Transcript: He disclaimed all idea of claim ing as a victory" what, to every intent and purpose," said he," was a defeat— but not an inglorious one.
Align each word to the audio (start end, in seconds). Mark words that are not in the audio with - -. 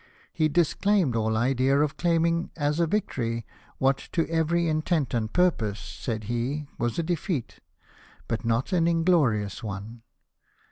He 0.33 0.49
disclaimed 0.49 1.15
all 1.15 1.37
idea 1.37 1.77
of 1.79 1.95
claim 1.95 2.25
ing 2.25 2.49
as 2.57 2.79
a 2.79 2.87
victory" 2.87 3.45
what, 3.77 3.97
to 4.13 4.27
every 4.31 4.67
intent 4.67 5.13
and 5.13 5.31
purpose," 5.31 5.79
said 5.79 6.23
he," 6.23 6.65
was 6.79 6.97
a 6.97 7.03
defeat— 7.03 7.59
but 8.27 8.43
not 8.43 8.73
an 8.73 8.87
inglorious 8.87 9.61
one. 9.61 10.01